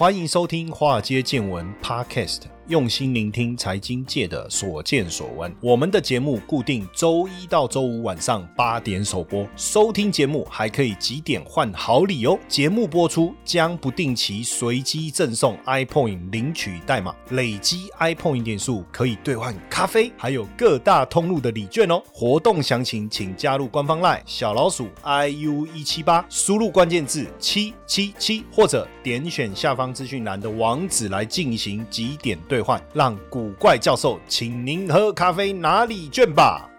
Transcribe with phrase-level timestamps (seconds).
[0.00, 2.44] 欢迎收听《华尔街见闻》Podcast。
[2.70, 5.52] 用心聆听财经界的所见所闻。
[5.60, 12.38] 我们的节目固定周一到周五晚上八点首播，收听节目还可以几点换好礼哦！
[12.46, 22.00] 节目播出将不定期随机赠送 iPoint 领取代码，累积 iPoint 点数可以兑换咖啡，还有各大通路的礼券哦。
[22.12, 32.59] 活动详情请加入官方 LINE 小老鼠 iu 一七八，输入关键字七七七，或者点选下方资讯栏的网址来进行几点兑。
[32.92, 36.69] 让古怪教授请您喝咖啡拿礼券吧。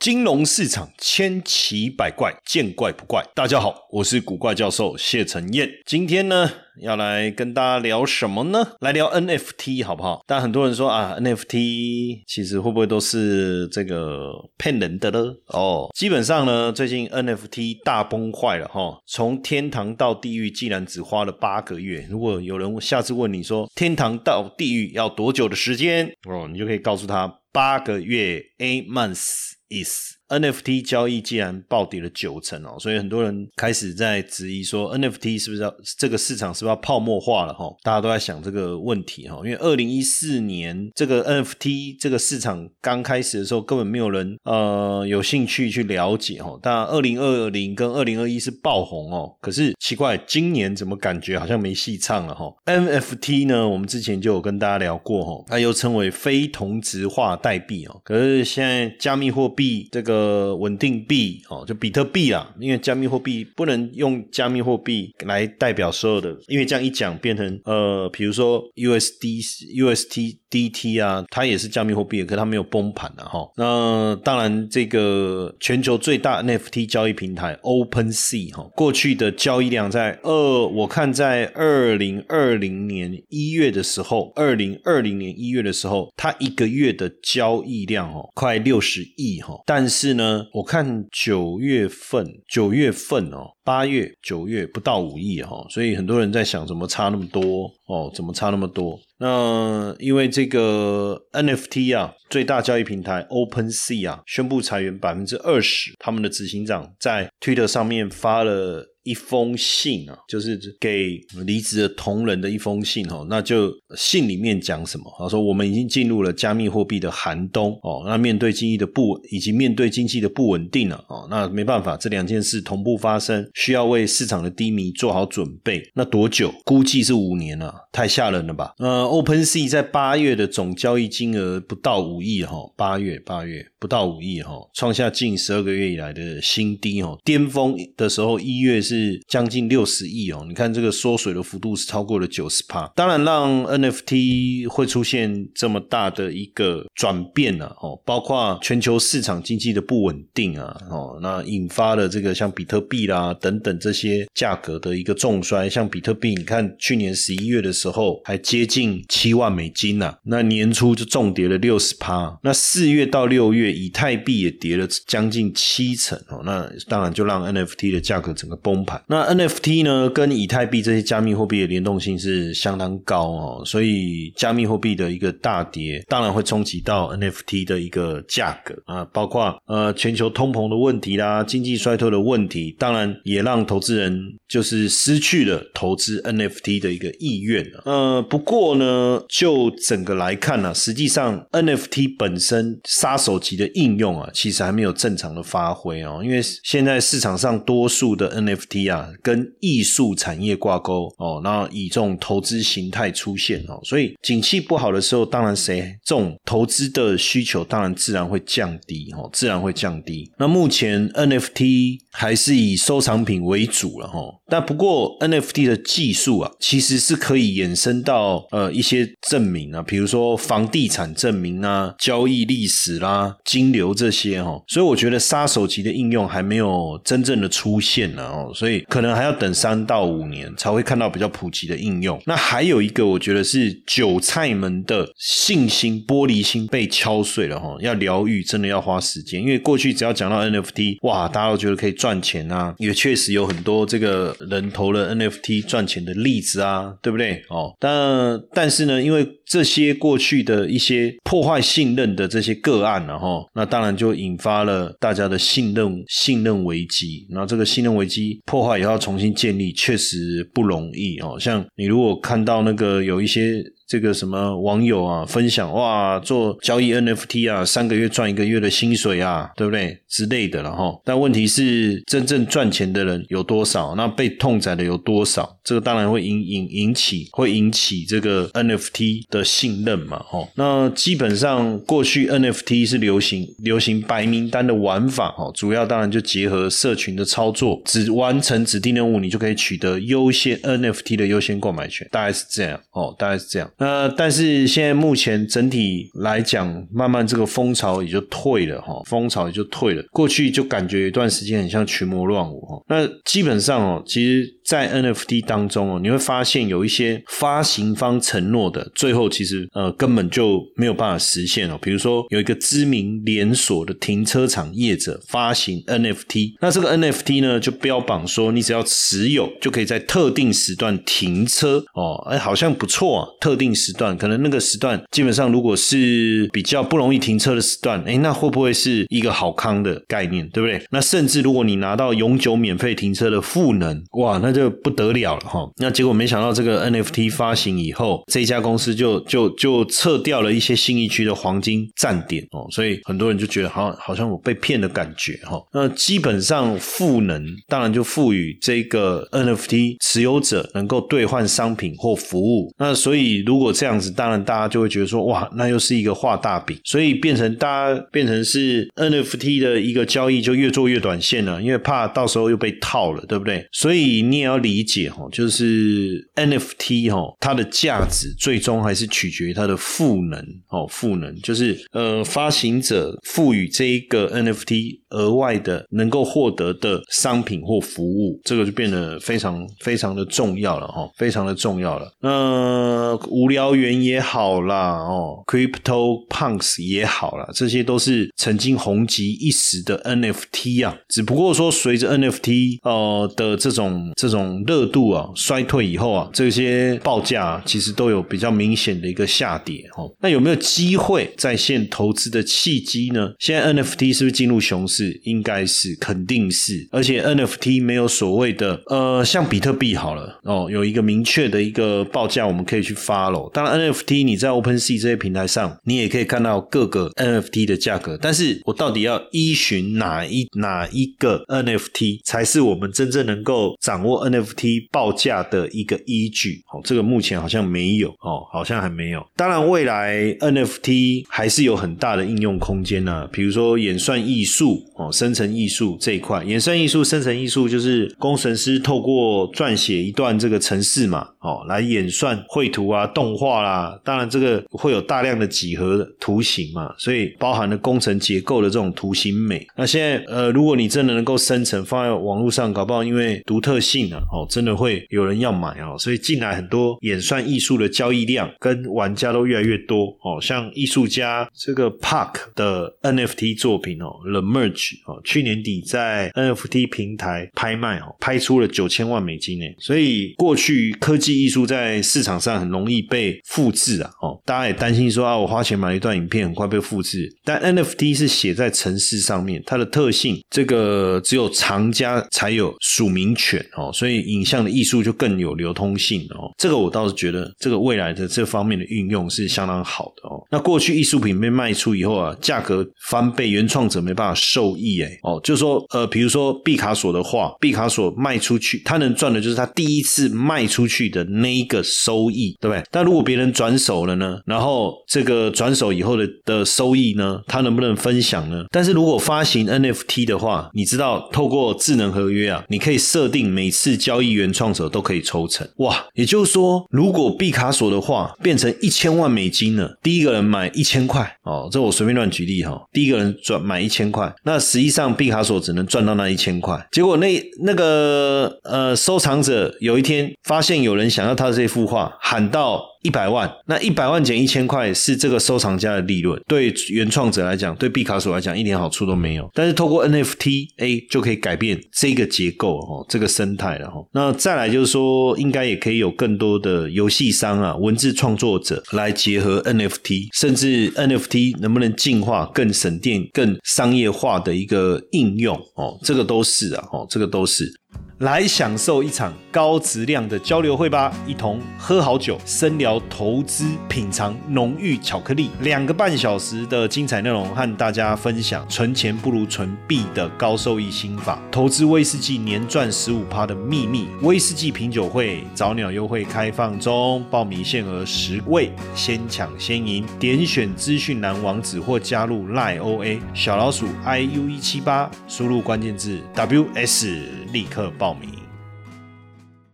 [0.00, 3.22] 金融市场千奇百怪，见怪不怪。
[3.34, 5.68] 大家好，我是古怪教授谢承彦。
[5.84, 6.50] 今天呢，
[6.80, 8.66] 要来跟大家聊什么呢？
[8.80, 10.24] 来聊 NFT 好不好？
[10.26, 15.34] 但很多人说啊，NFT 其实会不会都是这个骗人的呢？
[15.48, 18.98] 哦，基本上呢，最近 NFT 大崩坏了哈。
[19.06, 22.06] 从天堂到地狱，竟然只花了八个月。
[22.08, 29.60] 如果有人下次问你说天堂到地狱要多久的时间哦，你就可以告诉他八个月，eight months。
[29.70, 37.68] is NFT 交易既然暴跌了九成哦，所以很多人开始在质疑说 NFT 是不是要这个市场是不是要泡沫化了哈？
[37.82, 46.56] 大家都在想这个问题哈，因为二零一四年这个 NFT 这个市场刚开始的时候，根本没有人呃有兴趣去了解哈。
[46.62, 60.19] 但二零二零跟二零二一是爆红哦，可是奇怪，今年怎么感觉好像没戏唱了哈？NFT 呢，我们之前就有跟大家聊过哈，它又称为非同质化代币哦，可是现在加密货币这个。
[60.20, 69.42] 呃，稳定币哦，就比特币啊，因为加密货币不能用加密货币来代表所有的，因为这样一讲变成呃，比如说 USD、
[69.74, 73.50] UST、DT 啊，它也是加密货币，可它没有崩盘的哈。
[73.56, 90.10] 那当然，这个全球最大 NFT 交易平台 OpenSea 哈，过去的交易量在二，我看在二零二零年一月的时候，二零二零年一月的时候，它一个月的交易量哦，快六十亿哈，但是。
[90.10, 98.10] 呢，我看九月份，九月份哦，八月、九月不到五亿哈，所以很多人在想，怎么差那么多哦？
[98.14, 98.98] 怎么差那么多？
[99.18, 108.86] 那因为这个 NFT 啊，最大交易平台 OpenSea 啊，宣布裁员百分之二十，他们的执行长在 Twitter 上面发了。
[109.02, 115.04] 一封信啊，就是给离职的同仁的一封信哈，那就信里面讲什么？
[115.18, 125.82] 他说我们已经进入了加密货币的寒冬哦，那面对经济的不稳以及面对经济的不稳定了哦，那没办法，这两件事同步发生，需要为市场的低迷做好准备。
[125.94, 126.52] 那多久？
[126.66, 128.74] 估计是五年了，太吓人了吧？
[128.78, 138.82] 呃，OpenSea 在八月的总交易金额不到五亿哈，八月八月不到五亿哈，创下近十二个月以来的新低哦，巅峰的时候一月。
[138.90, 142.90] 是将近六十亿哦，你看这个缩水的幅度是超过了九十帕。
[142.96, 155.70] 当然，让 NFT 会出现这么大的一个转变呢，哦，包括全球市场经济的不稳定啊，哦，那引发了这个像比特币啦等等这些价格的一个重衰。
[155.70, 162.36] 像比特币，你看去年十一月的时候还接近七万美金呐，那年初就重跌了六十趴。
[162.42, 168.79] 那四月到六月，以太币也跌了将近七成哦，那当然就让 NFT 的价格整个崩。
[168.84, 169.02] 盘。
[169.06, 178.74] 那 NFT 呢，跟以太币这些加密货币的联动性是相当高哦，所以加密货币的一个大跌，当然会冲击到 NFT 的一个价格。
[178.86, 210.30] 啊，包括呃全球通膨的问题啦，经济衰退的问题，当然也让投资人就是失去了投资 NFT 的一个意愿呃，不过呢，就整个来看呢，实际上 NFT 本身杀手级的应用啊，其实还没有正常的发挥哦，因为现在市场上多数的 NFT T 啊，跟艺术产业挂钩哦，那以这种投资形态出现哦，所以景气不好的时候，当然谁这种投资的需求当然自然会降低哦，自然会降低。
[210.38, 228.52] 那目前 NFT 还是以收藏品为主了哈，但不过 NFT 的技术啊，其实是可以衍生到呃一些证明啊，比如说房地产证明啊、交易历史啦、金流这些哈，所以我觉得杀手级的应用还没有真正的出现呢哦。
[228.60, 232.20] 所以可能还要等三到五年才会看到比较普及的应用。
[232.26, 237.74] 那还有一个，我觉得是韭菜们的信心、玻璃心被敲碎了哈。
[237.80, 239.40] 要疗愈，真的要花时间。
[239.40, 247.42] 因为过去只要讲到 NFT，哇，大家都觉得可以赚钱啊，也确实有很多这个人投了 NFT 赚钱的例子啊，对不对？
[247.48, 257.26] 哦，但但是呢，因为这些过去的一些破坏信任的这些个案，然后那当然就引发了大家的信任信任危机。
[257.30, 261.36] 那这个信任危机破坏以后要重新建立，确实不容易哦。
[261.40, 263.60] 像你如果看到那个有一些。
[263.90, 270.96] 这个什么网友啊，分享哇，做交易 NFT 啊，三个月赚一个月的薪水啊，对不对之类的了哈？
[271.04, 273.96] 但问题是，真正赚钱的人有多少？
[273.96, 275.58] 那被痛宰的有多少？
[275.64, 280.20] 这个当然会引引引起，会引起这个 NFT 的信任嘛？
[280.20, 293.68] 哈，那基本上过去 NFT 是流行流行白名单的玩法哈，主要当然就结合社群的操作，只完成指定任务，你就可以取得优先 NFT 的优先购买权，大概是这样哦，大概是这样。
[293.80, 300.04] 那但是现在目前整体来讲，慢慢这个风潮也就退了哈，风潮也就退了。
[300.12, 302.80] 过去就感觉有一段时间很像群魔乱舞哈。
[302.88, 304.59] 那基本上哦，其实。
[304.70, 311.76] 在 NFT 当中哦，你会发现有一些发行方承诺的，最后其实呃根本就没有办法实现哦。
[311.82, 323.26] 比如说有一个知名连锁的停车场业者发行 NFT，那这个 NFT 呢就标榜说你只要持有就可以在特定时段停车哦，哎好像不错啊。
[323.40, 330.80] 特定时段可能那个时段基本上如果是比较不容易停车的时段，哎那会不会是一个好康的概念，对不对？
[330.92, 334.59] 那甚至如果你拿到永久免费停车的赋能，哇那就。
[334.60, 345.58] 就不得了了哈，那结果没想到这个 NFT 发行以后，这家公司就就就撤掉了一些新一区的黄金站点哦，所以很多人就觉得好好像我被骗的感觉哈。
[345.72, 363.66] 那基本上赋能当然就赋予这个 NFT 持有者能够兑换商品或服务，那所以如果这样子，当然大家就会觉得说哇，那又是一个画大饼，所以变成大家变成是 NFT 的一个交易就越做越短线了，因为怕到时候又被套了，对不对？
[363.72, 364.50] 所以你也。
[364.50, 370.40] 要理解哈，就是 NFT 哈，它的价值最终还是取决于它的赋能
[370.70, 382.12] 哦，赋能就是呃，发行者赋予这一个 NFT 额外的能够获得的商品或服务，这个就变得非常非常的重要了哈，非常的重要了。
[382.20, 394.60] 那无聊猿也好啦，哦，Crypto Punks 也好啦，这些都是曾经红极一时的 NFT 啊，只不过说随着 NFT 呃的这种这这种。
[394.66, 400.08] 热度啊衰退以后啊，这些报价其实都有比较明显的一个下跌哦。
[400.20, 403.32] 那有没有机会在线投资的契机呢？
[403.38, 405.20] 现在 NFT 是不是进入熊市？
[405.24, 406.86] 应该是，肯定是。
[406.92, 413.50] 而且 NFT 没有所谓的呃，像比特币好了哦，有一个明确的一个报价，我们可以去 follow。
[413.50, 418.16] 当然 NFT 你在 OpenSea 这些平台上，你也可以看到各个 NFT 的价格。
[418.20, 429.24] 但是我到底要依循哪一哪一个 NFT 才是我们真正能够掌握？NFT 报价的一个依据，哦，这个目前好像没有，哦，好像还没有。
[429.36, 433.28] 当然，未来 NFT 还是有很大的应用空间呢。
[433.32, 443.98] 比如说演算艺术，哦，生成艺术这一块，演算艺术、生成艺术就是工程师透过撰写一段这个程式嘛，哦，来演算绘图啊、动画啦。
[444.04, 449.66] 当然，这个会有大量的几何图形嘛，所以包含了工程结构的这种图形美。
[449.76, 460.40] 那现在，呃，如果你真的能够生成放在网络上，搞不好因为独特性哦，真的会有人要买哦，所以进来很多演算艺术的交易量跟玩家都越来越多哦。
[460.40, 469.64] 像艺术家这个 Park 的 NFT 作品哦，The Merge 哦，去年底在 NFT 平台拍卖哦，拍出了九千万美金呢。
[469.78, 484.30] 所以过去科技艺术在市场上很容易被复制啊哦，大家也担心说啊，我花钱买一段影片很快被复制，但 NFT 是写在城市上面，它的特性这个只有藏家才有署名权哦，所以。
[484.30, 490.40] 影像的艺术就更有流通性哦，这个我倒是觉得这个未来的这方面的运用是相当好的哦。
[490.50, 502.82] 那过去艺术品被卖出以后啊，价格翻倍，原创者没办法受益哎哦，就说呃，比如说毕卡索的画，毕卡索卖出去，他能赚的就是他第一次卖出去的那一个收益，对不对？
[502.90, 508.64] 但如果别人转手了呢，然后这个转手以后的的收益呢，他能不能分享呢？
[508.70, 516.04] 但是如果发行 NFT 的话，你知道透过智能合约啊，你可以设定每次交交易原创者都可以抽成哇！
[516.14, 522.82] 也就是说，如果毕卡索的话变成一千万美金了，第一个人买一千块哦，这我随便乱举例哈。
[522.92, 526.86] 第一个人赚买一千块，那实际上毕卡索只能赚到那一千块。
[526.90, 539.48] 结果那那个呃收藏者有一天发现有人想要他的这幅画，喊到一百万，那一百万减一千块是这个收藏家的利润，对原创者来讲，对毕卡索来讲一点好处都没有。
[539.54, 544.04] 但是透过 NFT A 就可以改变这个结构哦，这个生态了哈。
[544.12, 557.79] 那再来就是说，应该也可以有更多的游戏商啊、文字创作者来结合 NFT，甚至 NFT 能不能进化更省电、更商业化的一个应用哦，这个都是啊，哦，这个都是。
[558.20, 574.06] 来享受一场高质量的交流会吧，一同喝好酒，深聊投资，品尝浓郁巧克力，两个半小时的精彩内容，和大家分享存钱不如存币的高收益心法，投资威士忌年赚十五趴的秘密。
[574.20, 580.04] 威士忌品酒会早鸟优惠开放中，报名限额十位，先抢先赢。
[580.18, 588.09] 点选资讯栏网址或加入 lioa 小老鼠 iu 一七八，输入关键字 WS，立刻报。
[588.14, 588.30] 名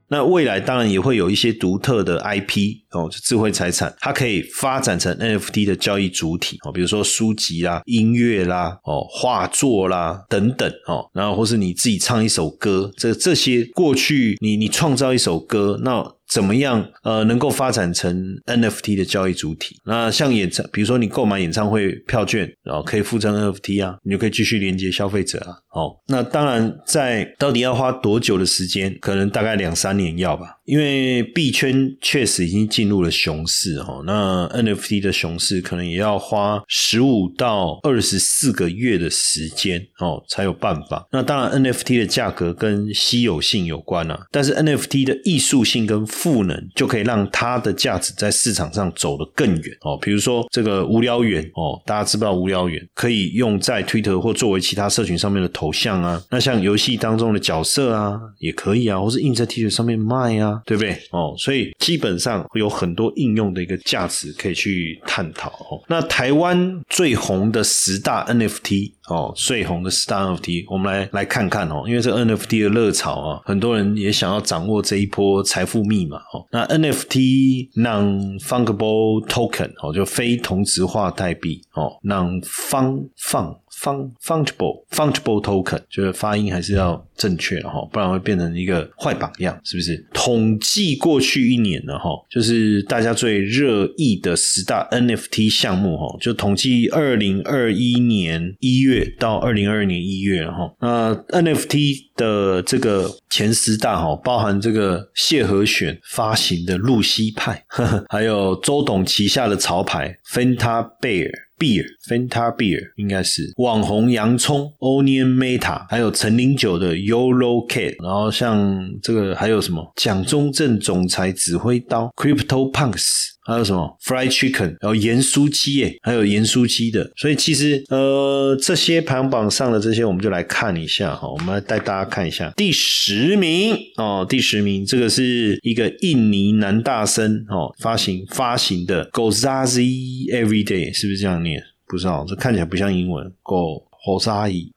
[0.08, 16.15] 那未来当然也会有一些独特的 IP 哦，智慧财产，它可以发展成 NFT 的交易主体哦，比如说书籍啦、音乐啦、哦画作啦等等哦，然后或是你自己唱一首歌，这这些过去你你创造一首歌，那。
[16.28, 16.88] 怎么样？
[17.02, 19.80] 呃，能够发展成 NFT 的交易主体？
[19.84, 25.56] 那像演唱，比如说你购买演唱会票券，然后可以附赠 NFT 啊，你就可以继续连接消费者啊。
[25.70, 28.96] 哦，那当然，在到底要花多久的时间？
[29.00, 30.58] 可能大概两三年要吧。
[30.64, 41.06] 因为币圈确实已经进入了熊市哈，那 NFT 的熊市可能也要花十五到二十四个月的时间哦，才有办法。
[41.12, 49.98] 那当然，NFT 的价格跟稀有性有关啊，但是 NFT 的艺术性跟赋能就可以让它的价值在市场上走得更远哦。
[50.00, 56.22] 比如说这个无聊猿哦，大家知不知道无聊猿可以用在 Twitter 或作为其他社群上面的头像啊？
[56.30, 60.62] 那像游戏当中的角色啊，也可以啊，或是印在 T 恤上面卖啊。
[60.64, 60.92] 对不对？
[61.10, 65.50] 哦，所以基本上会有很多应用的一个价值可以去探讨。
[65.50, 71.84] 哦，那台湾最红的十大 NFT 哦，最红的 Star NFT，我们来来看看哦。
[71.86, 76.16] 因为这 NFT 的热潮啊，很多人也想要掌握这一波财富密码。
[76.32, 83.56] 哦，那 NFT non-fungible token 哦，就非同质化代币哦，non-fun-fun。
[83.78, 89.96] Fun fungible fungible token 就是发音还是要正确哈，不然会变成一个坏榜样，是不是？
[90.12, 107.64] 统计过去一年呢哈，就是大家最热议的十大 NFT 项目哈，就统计二零二一年一月到二零二二年一月哈，那 NFT 的这个前十大哈，包含这个谢和弦发行的露西派，
[108.08, 111.45] 还有周董旗下的潮牌 Fanta Bear。
[111.58, 123.35] Beer, Fanta Beer 应该是网红洋葱，Onion Meta，还有陈零九的 Yolo Cat，然后像这个还有什么蒋中正总裁指挥刀，Crypto Punks。
[123.46, 132.52] 还有什么？Fried chicken，然后盐酥鸡耶，还有盐酥鸡的，所以其实呃这些排行榜上的这些，我们就来看一下哈，我们来带大家看一下。
[132.56, 139.08] 第十名哦，第十名这个是一个印尼男大生哦发行发行的。
[139.10, 141.62] Gozazi Everyday，是不是这样念？
[141.86, 144.72] 不知道，这看起来不像英文，Go Gozazi，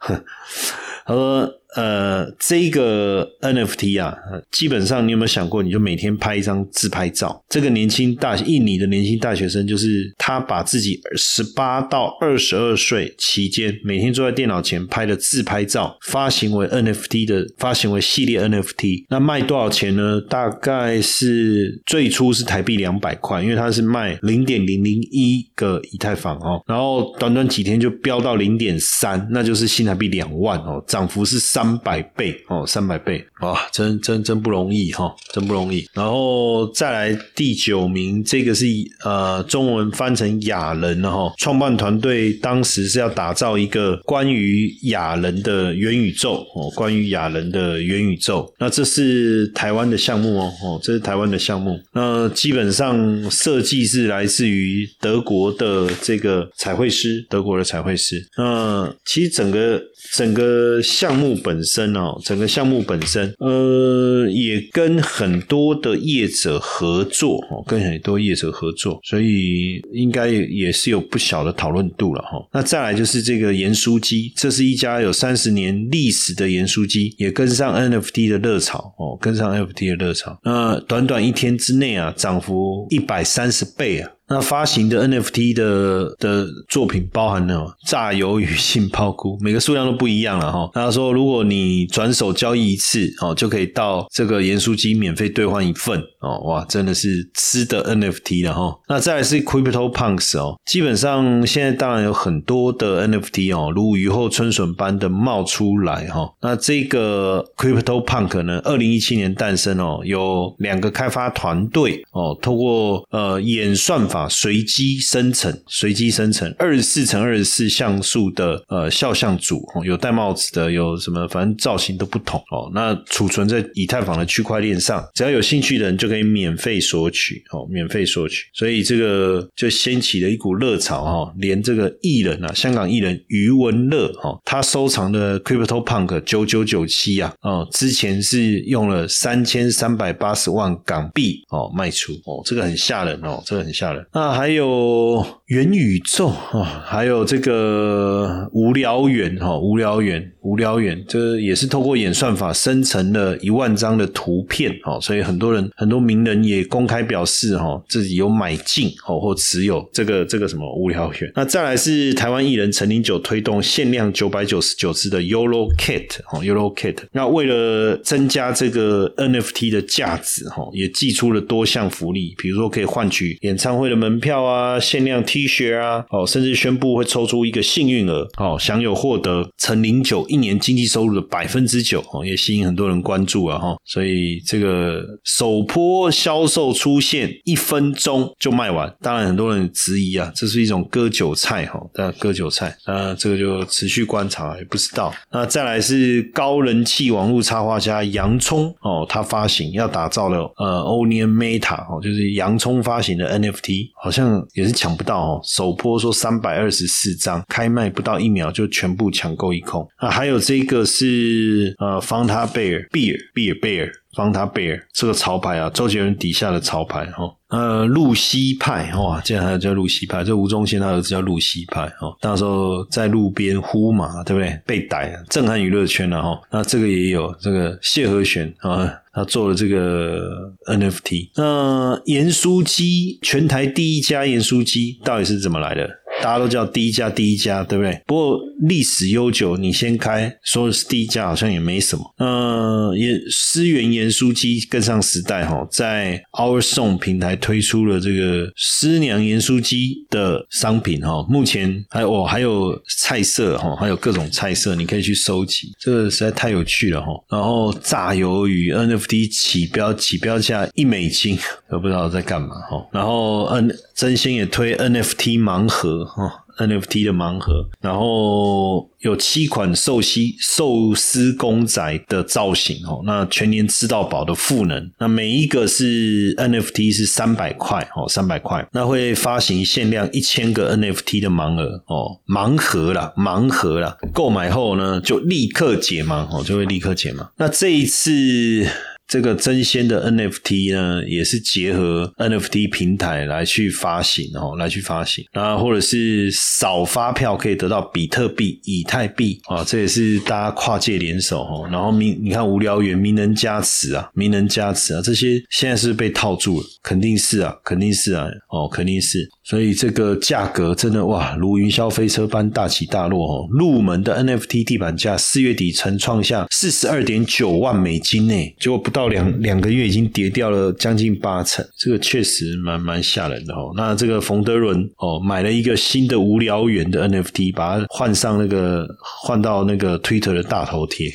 [1.06, 1.56] 他说。
[1.76, 4.18] 呃，这个 NFT 啊，
[4.50, 7.44] 基本上你有没有想过，你就每天拍一张自拍照？
[7.48, 19.06] 这个年轻大印尼的年轻大学生，就是他把自己十八到二十二岁期间每天坐在电脑前拍的自拍照，发行为 NFT 的，发行为系列 NFT。
[19.08, 20.20] 那卖多少钱呢？
[20.28, 31.59] 大概是最初是台币两百块，因为它是卖零点零零一个以太坊哦，然后短短几天就飙到零点三，那就是新台币两万哦，涨幅是三。
[31.60, 35.86] 三百倍哦，三百倍哇，真真真不容易哈，真不容易。
[35.94, 38.66] 然后再来第九名，这个是
[39.04, 48.50] 呃中文翻成雅人了哈，创办团队当时是要打造一个关于雅人的元宇宙哦，关于雅人的元宇宙。
[48.58, 51.78] 那这是台湾的项目哦，哦，这是台湾的项目。
[51.94, 58.26] 那基本上设计是来自于德国的这个彩绘师，德国的彩绘师。
[58.38, 59.82] 那其实整个
[60.14, 72.40] 整个项目本身哦，整个项目本身，呃，也跟很多的业者合作哦，跟很多业者合作，所以应该也是有不小的讨论度了哈。
[72.54, 80.40] 那再来就是这个盐酥鸡，这是一家有三十年历史的盐酥鸡，也跟上 NFT 的热潮哦，跟上 NFT 的热潮。
[80.44, 84.12] 那短短一天之内啊，涨幅一百三十倍啊。
[84.30, 90.70] 那发行的 NFT 的的作品包含了榨油与杏鲍菇，每个数量都不一样了哈。
[90.74, 98.80] 他说，如果你转手交易一次哦，就可以到这个盐酥鸡免费兑换一份哦，哇，真的是吃的 NFT 了哈。
[98.88, 106.30] 那再来是 Crypto Punks 哦，基本上现在当然有很多的 NFT 哦，如雨后春笋般的冒出来哈。
[106.42, 122.70] 那这个 Crypto Punk 呢，二零一七年诞生哦，有两个开发团队哦，透过呃演算法啊随机生成、随机生成二十四乘二十四像素的呃肖像组哦，有戴帽子的，有什么反正造型都不同哦。
[122.74, 128.46] 那储存在以太坊的区块链上，只要有兴趣的人就可以免费索取哦，免费索取。
[128.54, 144.06] 所以这个就掀起了一股热潮哈，连这个艺人啊，香港艺人余文乐哈，他收藏的 Crypto Punk 九九九七啊，哦，之前是用了三千三百八十万港币哦卖出哦，这个很吓人哦，这个很吓人。
[144.12, 161.32] 那还有元宇宙啊，还有这个无聊远哈，无聊远，无聊远，这也是透过演算法生成了一万张的图片哦，所以很多人很多名人也公开表示哈，自己有买进哦或持有这个这个什么无聊猿。
[161.36, 166.98] 那再来是台湾艺人陈零九推动限量九百九十九只的 Yolo Kit 哦，Yolo Kit。
[167.12, 183.76] 那为了增加这个 NFT 的价值哈，也寄出了多项福利，比如说可以换取演唱会的门票啊、限量 T 恤啊，哦，甚至宣布会抽出一个幸运儿哦，享有获得陈零九一年经济收入的百分之九哦，也吸引很多人关注啊哈。
[183.84, 195.14] 所以这个首波销售出现一分钟就卖完，当然很多人质疑啊，这是一种割韭菜哈，但割韭菜那这个就持续观察，也不知道。
[195.32, 205.42] 那再来是高人气网络插画家洋葱哦，他发行要打造的呃 Onion Meta 哦，就是洋葱发行的 NFT，好像也是抢不到哦。
[205.44, 209.88] 首波说三百二十四张，开卖不到一秒就全部抢购一空。
[209.98, 213.92] 啊，还有这个是呃方他贝尔贝尔贝尔贝尔。
[214.16, 224.60] 方他贝尔这个潮牌啊，周杰伦底下的潮牌哈，呃，露西派哇，竟然还有叫露西派，这吴宗宪他儿子叫露西派哈，那时候在路边呼嘛，对不对？
[224.66, 226.42] 被逮，震撼娱乐圈了哈。
[226.52, 231.30] 那这个也有这个谢和弦啊，他做了这个 NFT。
[231.36, 235.88] 那盐酥鸡，全台第一家盐酥鸡到底是怎么来的？
[236.22, 238.02] 大家都叫第一家，第一家，对不对？
[238.06, 242.04] 不过历史悠久，你先开说是第一家，好像也没什么。
[242.18, 251.26] 嗯，也思源盐酥鸡跟上时代哈，在 Our Song 平台推出了这个师娘盐酥鸡的商品哈。
[251.30, 255.74] 目前还有还有菜色哈，还有各种菜色，你可以去收集。
[255.80, 257.08] 这个实在太有趣了哈。
[257.30, 261.40] 然后炸鱿鱼 NFT 起标起标价一美金，
[261.72, 262.86] 都不知道在干嘛哈。
[262.92, 265.99] 然后 N 真心也推 NFT 盲盒。
[266.06, 287.28] 哈，NFT 的盲盒，然后有七款寿司寿司公仔的造型哦，那全年吃到饱的赋能，那每一个是 NFT 是三百块哦，三百块，那会发行限量一千个 NFT 的盲盒哦，盲盒啦，盲盒啦，购买后呢就立刻解盲哦，就会立刻解盲。
[287.38, 288.68] 那这一次。
[289.10, 301.68] 这个真仙的 NFT 呢，也是结合 NFT 平台来去发行哦，来去发行，那或者是少发票可以得到比特币、以太币啊，这也是大家跨界联手哦。
[301.72, 309.28] 然后名你看无聊猿名人加持啊，名人加持啊，这些现在是被套住了，肯定是啊，肯定是啊，哦，肯定是。
[309.44, 313.48] 所以这个价格真的哇，如云霄飞车般大起大落哦。
[313.58, 323.72] 入门的 NFT 地板价四月底曾创下四十二点九万美金呢，结果不到到两两个月已经跌掉了将近八成，这个确实蛮蛮吓人的哦。
[323.78, 331.10] 那这个冯德伦哦，买了一个新的无聊猿的 NFT，把它换上那个换到那个 Twitter 的大头贴，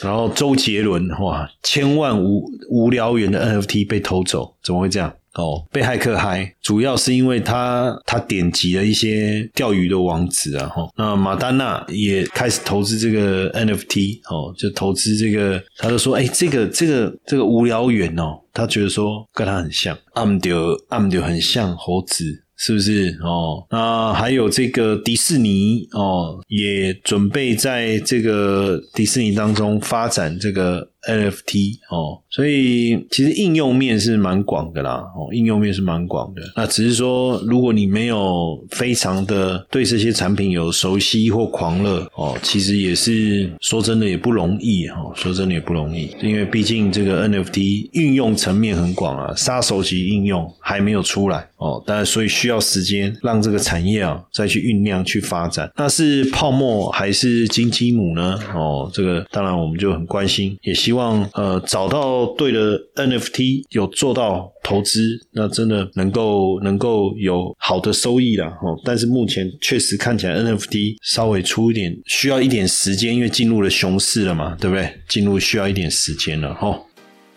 [0.00, 5.12] 然后周杰伦哇，千万无无聊猿的 NFT 被偷走，怎么会这样？
[5.34, 10.88] 哦，被骇客害，主要是因为他他点击了一些钓鱼的网址啊，哈。
[10.96, 22.42] 那马丹娜也开始投资这个 NFT，哦，就投资这个，他就说，哎，这个这个这个无聊猿哦，他觉得说跟他很像，暗丢暗丢很像猴子。
[22.56, 23.66] 是不是哦？
[23.68, 36.42] 那还有这个迪士尼哦，也准备在这个迪士尼当中发展这个 NFT 哦，所以其实应用面是蛮广的啦，哦，应用面是蛮广的。
[36.56, 55.70] 那只是说，如果你没有非常的对这些产品有熟悉或狂热哦，其实也是说真的也不容易哈，说真的也不容易，因为毕竟这个 NFT 运用层面很广啊，杀手级应用还没有出来哦，当然所以需要时间让这个产业啊再去酝酿去发展。
[55.76, 58.38] 那是泡沫还是金鸡母呢？
[58.54, 68.74] 哦，这个当然我们就很关心，也希望望呃找到对的 NFT 有做到投资，那真的能够能够有好的收益了哦。
[68.84, 74.90] 但是目前确实看起来 NFT 稍微出一点需要一点时间，因为进入了熊市了嘛，对不对？
[75.08, 76.80] 进入需要一点时间了哈。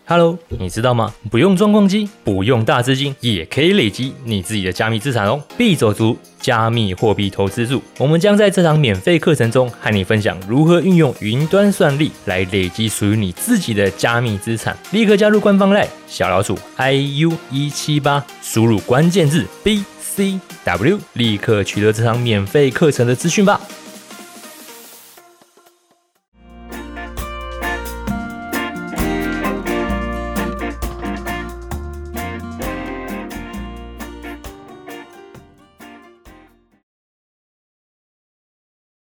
[0.09, 1.13] Hello，你知道吗？
[1.29, 5.43] 不用装矿机，不用大资金，也可以累积你自己的加密资产哦。
[5.57, 14.73] 币走族加密货币投资术，我们将在这场免费课程中和你分享如何运用云端算力来累积属于你自己的加密资产。
[14.91, 23.59] 立刻加入官方 Line 小老鼠 iu 一七八，输入关键字 BCW，立刻取得这场免费课程的资讯吧。